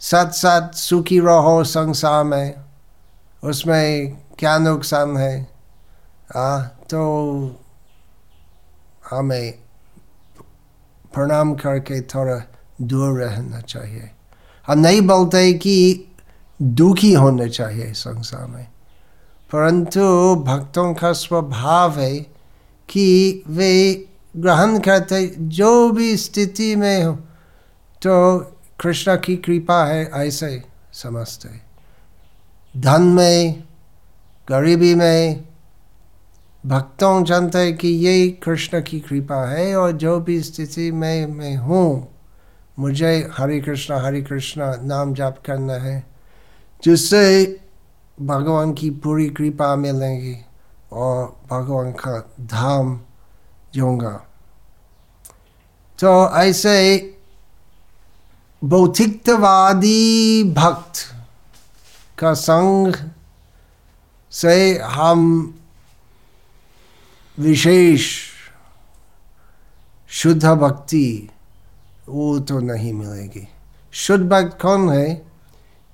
सत 0.00 0.30
सत 0.32 0.70
सुखी 0.74 1.20
रहो 1.20 1.64
संसार 1.64 2.24
में। 2.24 2.54
उसमें 3.44 4.16
क्या 4.38 4.58
नुकसान 4.58 5.16
है? 5.16 5.48
आ, 6.36 6.62
तो 6.62 7.60
हमें 9.10 9.58
प्रणाम 11.14 11.54
करके 11.54 12.00
थोड़ा 12.00 12.50
दूर 12.82 13.22
रहना 13.22 13.60
चाहिए। 13.60 14.10
हम 14.66 14.78
नहीं 14.78 15.00
बोलते 15.00 15.52
कि 15.52 16.04
दुखी 16.62 17.14
होने 17.14 17.48
चाहिए 17.48 17.92
संसार 17.92 18.46
में। 18.46 18.69
परंतु 19.52 20.34
भक्तों 20.46 20.92
का 20.94 21.12
स्वभाव 21.12 21.98
है 22.00 22.18
कि 22.88 23.42
वे 23.46 24.06
ग्रहण 24.36 24.78
करते 24.78 25.26
जो 25.38 25.90
भी 25.90 26.16
स्थिति 26.16 26.74
में 26.76 27.04
हो 27.04 27.12
तो 28.02 28.38
कृष्ण 28.80 29.16
की 29.16 29.36
कृपा 29.36 29.84
है 29.84 30.10
ऐसे 30.14 30.62
समझते। 30.92 31.48
धन 32.80 33.02
में, 33.02 33.62
गरीबी 34.48 34.94
में, 34.94 35.44
भक्तों 36.66 37.24
जानते 37.24 37.72
कि 37.72 37.88
ये 37.88 38.28
कृष्ण 38.44 38.80
की 38.82 39.00
कृपा 39.00 39.44
है 39.48 39.76
और 39.76 39.92
जो 39.92 40.18
भी 40.20 40.40
स्थिति 40.42 40.90
में 40.92 41.26
मैं 41.26 41.56
हूँ, 41.56 42.08
मुझे 42.78 43.30
हरे 43.32 43.60
कृष्ण 43.60 43.94
हरे 43.94 44.22
कृष्ण 44.22 44.72
नाम 44.82 45.14
जाप 45.14 45.42
करना 45.46 45.74
है, 45.74 46.02
जिससे 46.84 47.60
भगवान 48.22 48.72
की 48.72 48.90
पूरी 48.90 49.30
कृपा 49.30 49.76
मिलेगी 49.76 50.44
और 50.92 51.40
भगवान 51.50 51.92
का 51.92 52.32
धाम 52.40 53.00
जाऊँगा 53.74 54.26
तो 55.98 56.36
ऐसे 56.36 57.16
भौतिकवादी 58.64 60.44
भक्त 60.44 61.14
का 62.18 62.34
संग 62.34 62.94
से 64.30 64.78
हम 64.78 65.54
विशेष 67.38 68.30
शुद्ध 70.08 70.46
भक्ति, 70.46 71.30
वो 72.08 72.40
तो 72.40 72.58
नहीं 72.58 72.92
मिलेगी। 72.92 73.48
शुद्ध 73.92 74.28
भक्त 74.28 74.60
कौन 74.60 74.90
है? 74.90 75.26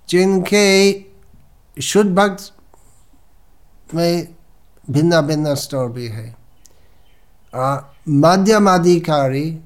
जिनके 0.08 0.92
शुद्ध 1.82 2.14
भक्त 2.14 2.56
में 3.94 4.34
भिन्न 4.90 5.20
भिन्न 5.20 5.54
स्तर 5.54 5.88
भी 5.88 6.08
है। 6.08 6.36
मध्यमाधिकारी 8.08 9.60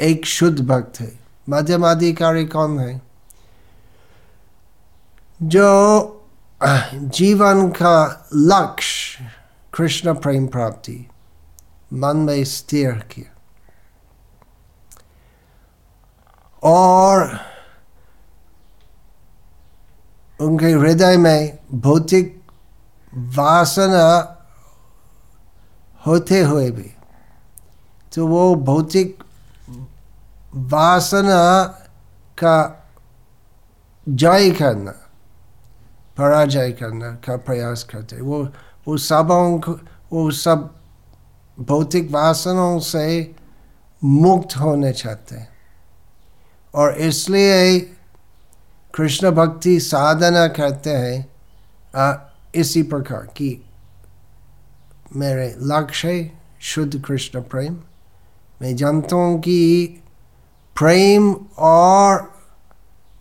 एक 0.00 0.26
शुद्ध 0.26 0.60
भक्त 0.66 1.00
है। 1.00 1.18
मध्यमाधिकारी 1.48 2.46
कौन 2.46 2.80
है? 2.80 3.02
जो, 5.42 6.14
जीवन 6.94 7.68
का 7.68 8.28
लक्ष्य 8.34 9.24
कृष्ण 9.74 10.14
प्रेम 10.14 10.46
प्राप्ति, 10.46 11.08
मन 11.92 12.16
में 12.16 12.44
स्थिर 12.44 12.92
किया। 12.92 13.42
और 16.62 17.40
उनके 20.40 20.70
हृदय 20.72 21.16
में 21.16 21.58
भौतिक 21.74 22.36
वासना 23.36 24.06
होते 26.06 26.40
हुए 26.40 26.70
भी। 26.70 26.90
तो 28.12 28.26
वो 28.26 28.54
भौतिक 28.54 29.22
वासना 30.72 31.62
का 32.38 32.56
जय 34.06 34.50
करना, 34.50 34.90
पराजय 36.18 36.70
करना 36.72 37.10
का 37.24 37.36
प्रयास 37.36 37.82
करते 37.84 38.20
वो 38.20 38.42
वो 38.86 38.96
सबों 38.96 39.74
वो 40.12 40.30
सब 40.30 40.74
भौतिक 41.58 42.10
वासनों 42.10 42.78
से 42.80 43.34
मुक्त 44.02 44.56
होने 44.56 44.92
चाहते 44.92 45.46
और 46.74 46.94
इसलिए 47.00 47.78
कृष्ण 48.98 49.30
भक्ति 49.30 49.78
साधना 49.80 50.46
करते 50.48 50.90
हैं 50.90 51.18
इसी 52.54 52.82
प्रकार 52.82 53.26
की 53.36 53.50
मेरे 55.16 55.46
लक्ष्य 55.62 56.30
शुद्ध 56.60 57.00
कृष्ण 57.04 57.40
प्रेम। 57.42 57.76
मैं 58.62 58.74
जानता 58.76 59.16
हूँ 59.16 59.38
कि 59.40 59.86
प्रेम 60.76 61.32
और 61.58 62.30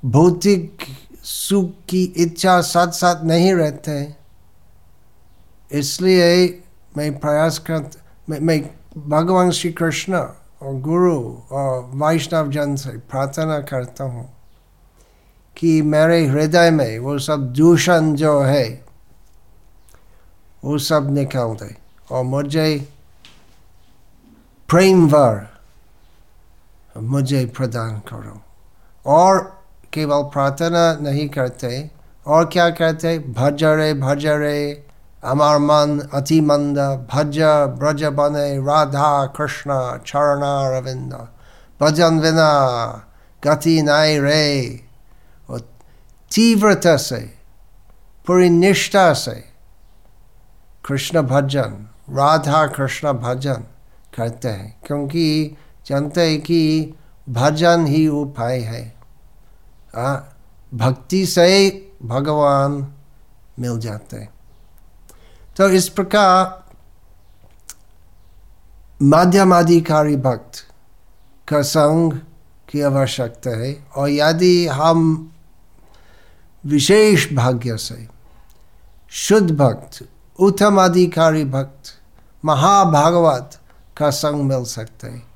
भौतिक 0.05 0.83
सुख 1.23 1.69
की 1.89 2.03
इच्छा 2.17 2.59
साथ 2.61 2.91
साथ 2.91 3.23
नहीं 3.23 3.53
रहते 3.53 4.15
इसलिए 5.71 6.47
मैं 6.97 7.11
प्रयास 7.19 7.59
कर 7.59 7.89
मैं, 8.29 8.39
मैं 8.39 8.61
भगवान 9.09 9.51
श्री 9.51 9.71
कृष्ण 9.71 10.13
और 10.15 10.79
गुरु 10.81 11.19
और 11.51 11.83
वैष्णव 12.03 12.51
जन 12.51 12.75
से 12.75 12.97
प्रार्थना 13.11 13.59
करता 13.71 14.03
हूँ। 14.03 14.37
कि 15.57 15.81
मेरे 15.81 16.27
हृदय 16.27 16.71
में 16.71 16.99
वो 16.99 17.19
सब 17.19 17.53
दूषण 17.53 18.13
जो 18.13 18.41
है, 18.41 18.85
वो 20.65 20.77
सब 20.77 21.11
निकाल 21.11 21.47
दे 21.47 21.77
और 22.11 22.23
मुझे 22.23 22.89
प्रेम 24.69 25.07
वर 25.07 25.47
मुझे 26.97 27.45
प्रदान 27.45 27.99
करो। 27.99 28.41
और 29.05 29.61
केवल 29.93 30.23
प्रार्थना 30.23 30.97
नहीं 31.01 31.29
करते। 31.29 31.91
और 32.27 32.45
क्या 32.45 32.67
रे 32.69 33.93
भज 33.93 34.25
रे 34.25 34.87
अमर 35.23 35.57
मन, 35.57 36.09
अति 36.13 36.41
मंद, 36.41 36.77
भज, 37.13 37.39
ब्रज 37.79 38.03
बने, 38.03 38.57
राधा, 38.57 39.25
कृष्ण 39.25 39.97
चरण 39.97 40.41
रविंद 40.77 41.27
भजन 41.81 42.19
विना 42.19 42.51
गति 43.43 43.81
नाय 43.81 44.19
रे। 44.19 44.87
तीव्रता 46.35 46.97
से 46.97 47.37
पूरी 48.27 48.49
निष्ठा 48.49 49.13
से 49.13 49.49
कृष्ण 50.85 51.21
भजन 51.21 51.87
राधा 52.09 52.67
कृष्ण 52.67 53.13
भजन 53.13 53.63
करते 54.17 54.47
हैं 54.47 54.81
क्योंकि 54.85 55.57
जानते 55.85 56.21
हैं 56.21 56.41
कि 56.41 56.93
भजन 57.29 57.85
ही 57.85 58.07
उपाय 58.07 58.59
है। 58.59 58.95
आ, 59.95 60.15
भक्ति 60.73 61.25
से 61.25 61.69
भगवान 62.03 62.93
मिल 63.59 63.79
जाते 63.79 64.17
हैं। 64.17 64.29
तो 65.57 65.69
इस 65.69 65.89
प्रकार 65.89 66.67
माध्यमाधिकारी 69.01 70.15
भक्त 70.15 70.51
का 71.47 71.61
संग 71.61 72.13
की 72.69 72.81
आवश्यकता 72.81 73.49
है 73.49 73.87
और 73.95 74.09
यदि 74.09 74.67
हम 74.67 75.31
विशेष 76.67 77.34
भाग्य 77.34 77.77
से। 77.77 78.08
शुद्ध 79.10 79.51
भक्त 79.51 80.10
उत्तम 80.39 80.82
अधिकारी 80.82 81.45
भक्त, 81.45 81.84
महाभागवत 82.45 83.60
का 83.97 84.10
संग 84.10 84.43
मिल 84.43 84.63
सकते 84.63 85.08
हैं। 85.08 85.27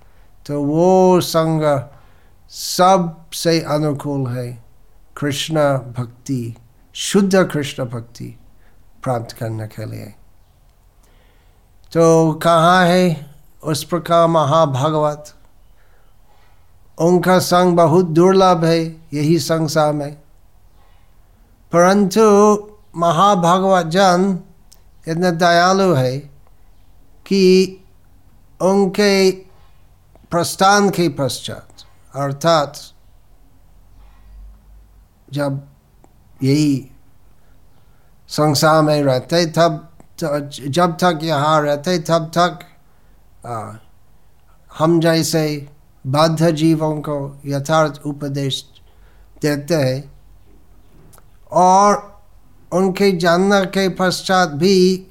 तो 0.46 0.64
वो 0.64 1.22
संग 1.22 1.90
सबसे 2.50 3.62
अनुकूल 3.62 4.28
है। 4.28 4.64
कृष्ण 5.18 5.56
भक्ति, 5.78 6.56
शुद्ध 6.94 7.36
कृष्ण 7.36 7.86
भक्ति 7.86 8.40
प्राप्त 9.04 9.32
करने 9.32 9.68
के 9.68 9.86
लिए। 9.86 10.16
तो 11.94 12.34
कहाँ 12.34 12.86
है? 12.86 13.36
उस 13.64 13.84
प्रकार 13.84 14.28
महाभागवत। 14.28 15.34
उनका 17.00 17.40
संग 17.40 17.76
बहुत 17.76 18.06
दुर्लभ 18.06 18.66
है, 18.66 18.86
यही 19.14 19.40
संसार 19.40 19.94
में। 19.94 20.21
परंतु 21.74 22.22
महाभागवत 23.00 23.86
जन 23.88 24.40
इतना 25.08 25.30
दयालु 25.32 25.94
है 25.94 26.18
कि 27.26 27.44
उनके 28.62 29.32
प्रस्थान 30.32 30.90
के 30.90 31.08
पश्चात, 31.10 31.84
अर्थात 32.14 32.80
जब 35.34 35.62
यही 36.44 36.90
संसार 38.30 38.82
में 38.82 39.02
रहते, 39.04 39.46
तब 39.46 39.88
जब 40.20 40.98
तक 41.04 41.20
यहाँ 41.24 41.62
रहते, 41.62 41.98
तब 42.00 42.32
तक 42.38 42.60
हम 44.72 45.00
जैसे 45.02 45.46
बाध्य 46.06 46.52
जीवों 46.52 46.96
को 47.02 47.18
यथार्थ 47.46 48.02
उपदेश 48.06 48.64
देते 49.42 49.76
हैं। 49.76 50.12
और 51.52 52.22
उनके 52.74 53.12
जानने 53.12 53.66
के 53.66 53.88
पश्चात 53.90 54.50
भी 54.50 55.08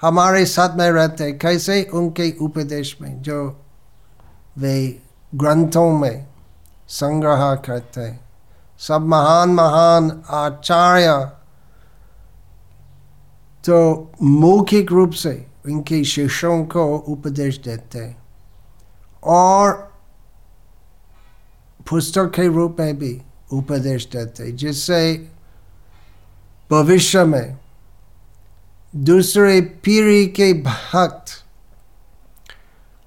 हमारे 0.00 0.44
साथ 0.46 0.76
में 0.76 0.90
रहते 0.90 1.32
कैसे? 1.32 1.82
उनके 1.82 2.30
उपदेश 2.40 2.96
में, 3.00 3.22
जो 3.22 3.64
वे 4.58 5.00
ग्रंथों 5.34 5.90
में 5.98 6.26
संग्रह 6.88 7.54
करते 7.66 8.12
सब 8.78 9.06
महान 9.08 9.50
महान 9.50 10.10
आचार्य 10.30 11.14
तो 13.64 13.78
मौखिक 14.22 14.92
रूप 14.92 15.10
से 15.12 15.34
उनके 15.66 16.02
शिष्यों 16.04 16.64
को 16.64 16.84
उपदेश 16.96 17.58
देते 17.58 18.14
और 19.24 19.72
पुस्तक 21.90 22.32
के 22.34 22.46
रूप 22.48 22.76
में 22.80 22.98
भी 22.98 23.20
उपदेश 23.52 24.06
देते 24.12 24.52
जिससे 24.52 25.00
भविष्य 26.70 27.24
में 27.24 27.58
दूसरे 28.96 29.60
पीढ़ी 29.60 30.26
के 30.26 30.52
भक्त 30.62 31.44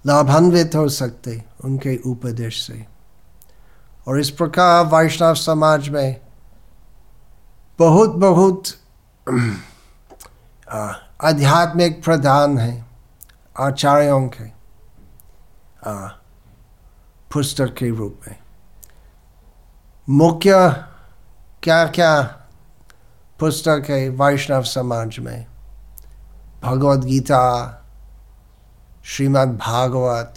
लाभान्वित 0.06 0.76
हो 0.76 0.89
सकते 0.89 1.43
उनके 1.65 1.98
उपदेश 2.06 2.62
से। 2.67 2.86
और 4.08 4.19
इस 4.19 4.30
प्रकार 4.30 4.86
वैष्णव 4.86 5.36
समाज 5.36 5.89
में 5.89 6.22
बहुत 7.80 8.10
बहुत 8.10 8.63
आध्यात्मिक 11.24 12.04
प्रधान 12.04 12.58
है, 12.58 12.86
आचार्यों 13.60 14.28
के 14.28 14.48
पुस्तक 17.34 17.76
के 17.78 17.89
रूप 17.89 18.22
में। 18.28 18.36
मुख्य 20.10 20.52
क्या 21.63 21.86
क्या 21.88 22.38
पुस्तक 23.39 23.86
है 23.89 24.10
वैष्णव 24.10 24.63
समाज 24.63 25.19
में। 25.19 25.45
भगवद 26.63 27.04
गीता, 27.04 27.43
श्रीमद् 29.06 29.58
भागवत, 29.58 30.34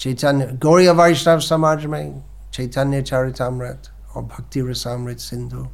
चैतन्य, 0.00 0.46
गौरी 0.46 0.88
वैष्णव 0.88 1.40
समाज 1.40 1.86
में 1.86 2.24
चैतन्य 2.52 3.02
चरितमृत 3.02 3.82
और 4.16 4.22
भक्ति 4.22 4.60
रसामृत 4.60 5.18
सिंधु। 5.18 5.66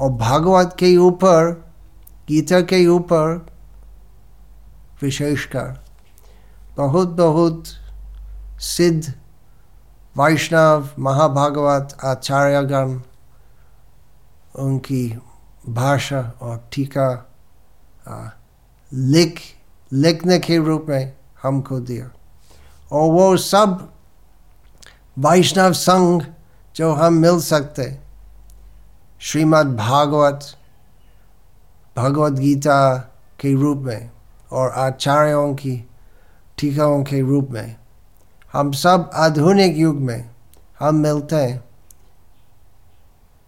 और 0.00 0.10
भागवत 0.10 0.76
के 0.78 0.96
ऊपर, 0.96 1.70
गीता 2.28 2.60
के 2.60 2.86
ऊपर 2.86 3.46
विशेषकर 5.02 5.84
बहुत 6.76 7.08
बहुत 7.08 7.64
सिद्ध 8.58 9.14
वैष्णव 10.16 10.88
महाभागवत 10.98 11.96
आचार्यगण 12.04 13.00
उनकी 14.56 15.18
भाषा 15.68 16.20
और 16.40 16.68
टीका 16.72 17.08
लिख, 18.92 19.40
लिखने 19.92 20.38
के 20.38 20.56
रूप 20.58 20.86
में 20.88 21.12
हमको 21.42 21.80
दिया। 21.80 22.10
और 22.92 23.10
वो 23.12 23.36
सब 23.36 23.92
वैष्णव 25.18 25.72
संघ 25.72 26.22
जो 26.76 26.92
हम 26.92 27.12
मिल 27.12 27.40
सकते, 27.40 27.98
श्रीमद् 29.20 29.76
भागवत 29.76 30.40
भगवत 31.96 32.32
गीता 32.32 32.96
के 33.40 33.54
रूप 33.54 33.78
में 33.78 34.10
और 34.52 34.70
आचार्यों 34.70 35.54
की, 35.54 35.76
टीकाओं 36.58 37.02
के 37.04 37.20
रूप 37.20 37.48
में, 37.50 37.76
हम 38.52 38.72
सब 38.72 39.10
आधुनिक 39.14 39.76
युग 39.76 39.96
में 39.96 40.30
हम 40.80 40.94
मिलते 40.94 41.36
हैं। 41.36 41.64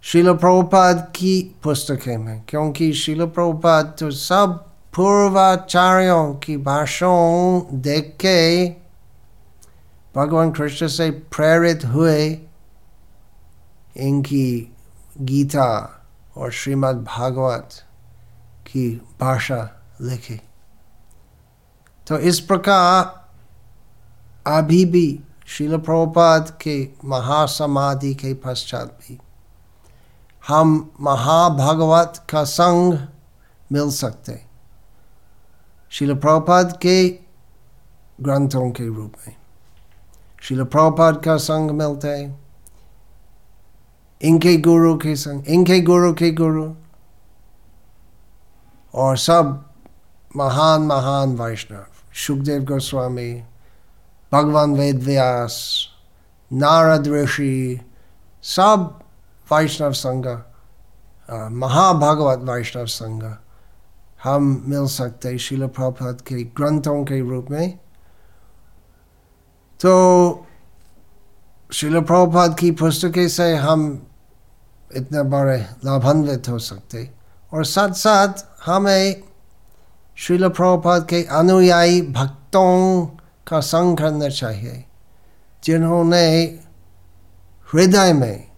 शिल 0.05 0.33
प्रभुपाद 0.33 0.99
की 1.17 1.41
पुस्तकें 1.65 2.17
में 2.19 2.43
क्योंकि 2.49 2.93
शिल 2.93 3.25
प्रभुपाद 3.27 3.95
तो 3.99 4.11
सब 4.11 4.57
पूर्वाचार्यों 4.97 6.35
की 6.35 6.57
भाषाओं 6.57 7.81
देख 7.83 8.17
के 8.21 8.69
भगवान 10.15 10.51
कृष्ण 10.53 10.89
से 10.89 11.11
प्रेरित 11.37 11.85
हुए 11.85 12.21
इनकी 13.99 14.47
गीता 15.23 15.71
और 16.37 16.53
श्रीमद् 16.53 17.05
भागवत 17.07 17.83
की 18.67 18.89
भाषा 19.21 19.63
लिखी 20.01 20.41
तो 22.07 22.19
इस 22.29 22.41
प्रकार 22.45 23.03
अभी 24.53 24.85
भी 24.85 25.09
शिल 25.49 25.77
प्रभुपाद 25.79 26.57
के 26.63 26.83
महासमाधि 27.05 28.15
के 28.15 28.35
पश्चात 28.45 28.99
भी 29.01 29.19
हम 30.49 30.91
महाभागवत 31.01 32.27
का 32.31 32.45
संग 32.45 32.99
मिल 33.73 33.91
सकते। 33.91 34.43
शिल 35.91 36.15
प्रभुपाद 36.15 36.79
के 36.83 37.09
ग्रंथों 38.21 38.71
के 38.71 38.87
रूप 38.87 39.13
में। 39.29 39.37
शिल 40.43 40.65
प्रभुपाद 40.65 41.23
का 41.25 41.37
संग 41.37 41.71
मिलते। 41.71 42.35
इनके 44.23 44.57
गुरु 44.57 44.97
के 44.97 45.17
संग, 45.17 45.45
इनके 45.47 45.81
गुरु 45.81 46.15
के 46.15 46.31
गुरु। 46.31 46.75
और 48.95 49.17
सब 49.17 49.71
महान 50.37 50.81
महान 50.81 51.37
वैष्णव, 51.37 51.87
सुखदेव 52.15 52.65
गोस्वामी, 52.65 53.45
भगवान 54.33 54.75
वेद 54.75 55.03
व्यास 55.03 55.87
नारद 56.53 57.09
ऋषि, 57.09 57.81
सब 58.43 59.04
वैष्णव 59.49 59.93
संघ 59.95 60.27
महाभागवत 61.53 62.49
वैष्णव 62.49 62.87
संघ 62.89 63.25
हम 64.25 64.45
मिल 64.67 64.87
सकते 64.89 65.37
शिल 65.39 65.67
प्रभुपद 65.67 66.21
के 66.29 66.43
ग्रंथों 66.59 67.03
के 67.05 67.21
रूप 67.21 67.51
में 67.51 67.79
तो 69.81 69.93
शिल 71.71 72.01
प्रभुपद 72.01 72.57
की 72.59 72.71
पुस्तकें 72.73 73.29
से 73.29 73.55
हम 73.57 73.85
इतने 74.91 75.23
बड़े 75.31 75.59
लाभान्वित 75.85 76.49
हो 76.49 76.59
सकते 76.61 77.09
और 77.53 77.65
साथ 77.65 77.93
साथ 77.99 78.47
हमें 78.67 79.23
शिल 80.19 80.49
प्रभुपद 80.49 81.07
के 81.11 81.23
अनुयायी 81.39 82.01
भक्तों 82.13 83.07
का 83.49 83.61
संग 83.63 83.97
करना 83.99 84.29
चाहिए 84.31 84.85
जिन्होंने 85.63 86.27
हृदय 87.69 88.13
में 88.13 88.54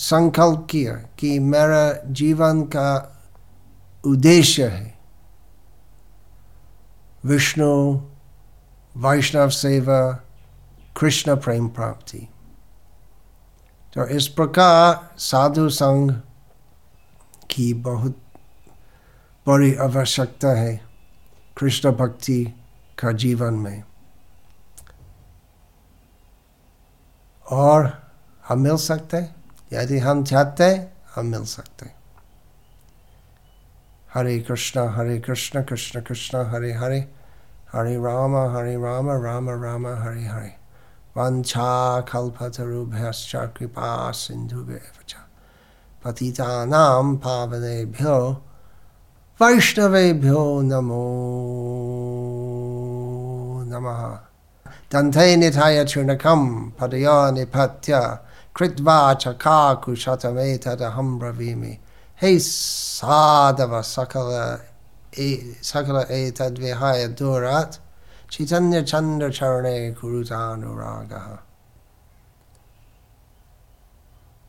संकल्प 0.00 0.68
किया 0.70 0.92
कि 0.92 1.38
मेरा 1.38 2.12
जीवन 2.12 2.62
का 2.62 3.20
उद्देश्य 4.06 4.68
है। 4.68 4.98
विष्णु, 7.24 8.00
वैष्णव 8.96 9.48
सेवा, 9.48 10.12
कृष्ण 11.00 11.36
प्रेम 11.36 11.68
प्राप्ति। 11.68 12.28
तो 13.94 14.06
इस 14.06 14.28
प्रकार 14.28 15.14
साधु 15.18 15.68
संघ 15.68 16.12
की 17.50 17.74
बहुत 17.74 18.18
बड़ी 19.46 19.74
आवश्यकता 19.74 20.48
है 20.48 20.82
कृष्ण 21.58 21.90
भक्ति 21.90 22.54
का 22.98 23.12
जीवन 23.12 23.54
में। 23.54 23.84
और 27.50 28.12
हम 28.48 28.60
मिल 28.60 28.76
सकते 28.76 29.16
हैं? 29.16 29.39
यदि 29.72 29.98
हम 29.98 30.24
चाहते 30.24 30.88
हम 31.14 31.26
मिल 31.26 31.44
सकते 31.44 32.00
हरे 34.14 34.40
कृष्ण 34.40 34.88
हरे 34.88 35.18
कृष्ण 35.18 35.62
कृष्ण 35.62 36.00
कृष्ण, 36.00 36.44
हरे 36.44 36.72
हरे। 36.72 37.08
हरे 37.72 37.96
राम 37.96 38.36
हरे 38.36 38.74
राम 38.74 39.10
राम 39.10 39.50
राम, 39.50 39.86
हरे 39.86 40.24
हरे। 40.24 40.52
वंशा 41.16 42.00
कल्पतरुभ्यश्च 42.00 43.32
कृपा 43.36 44.10
सिन्धुभ्येव 44.10 45.04
च 45.08 45.14
पतितानां 46.04 47.16
पावनेभ्यो, 47.16 48.42
वैष्णवेभ्यो 49.42 50.60
नमो 50.60 51.04
नमः। 53.66 54.02
दन्ते 54.92 55.36
निधाय 55.36 55.84
चूर्णकं 55.84 56.70
पदयो 56.70 57.30
निपत्य 57.30 58.18
Kritva 58.54 59.18
chaka 59.18 59.80
kushatame 59.80 60.58
tadaham 60.58 61.18
bravimi. 61.20 61.78
Hey 62.16 62.36
sadava 62.36 63.80
sakala 63.82 64.60
sakala 65.12 66.06
etadvihaya 66.10 67.16
durat 67.16 67.78
chaitanya 68.28 68.82
chandra 68.82 69.30
charane 69.30 69.94
kurutanu 69.94 70.76
ragaha. 70.76 71.38